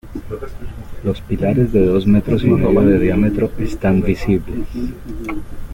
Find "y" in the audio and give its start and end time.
2.43-2.47